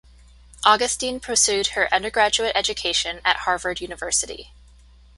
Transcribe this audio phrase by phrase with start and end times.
[0.65, 4.51] Augustine pursued her undergraduate education at Harvard University.